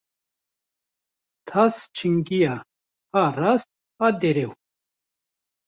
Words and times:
Tas 1.47 1.75
çingiya, 1.95 2.55
ha 3.13 3.23
rast 3.39 3.69
ha 3.99 4.07
derew 4.21 4.53